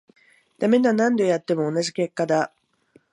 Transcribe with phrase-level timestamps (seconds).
[0.57, 2.51] ダメだ、何度やっても同じ結果だ